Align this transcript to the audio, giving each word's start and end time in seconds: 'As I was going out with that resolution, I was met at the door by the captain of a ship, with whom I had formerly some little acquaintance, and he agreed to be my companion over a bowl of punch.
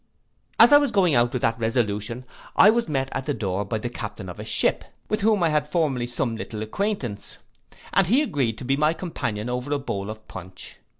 'As 0.59 0.73
I 0.73 0.79
was 0.79 0.91
going 0.91 1.13
out 1.13 1.31
with 1.31 1.43
that 1.43 1.59
resolution, 1.59 2.25
I 2.55 2.71
was 2.71 2.87
met 2.89 3.09
at 3.11 3.27
the 3.27 3.35
door 3.35 3.63
by 3.63 3.77
the 3.77 3.87
captain 3.87 4.29
of 4.29 4.39
a 4.39 4.43
ship, 4.43 4.83
with 5.09 5.21
whom 5.21 5.43
I 5.43 5.49
had 5.49 5.67
formerly 5.67 6.07
some 6.07 6.35
little 6.35 6.63
acquaintance, 6.63 7.37
and 7.93 8.07
he 8.07 8.23
agreed 8.23 8.57
to 8.57 8.65
be 8.65 8.75
my 8.75 8.93
companion 8.93 9.47
over 9.47 9.71
a 9.71 9.77
bowl 9.77 10.09
of 10.09 10.27
punch. 10.27 10.79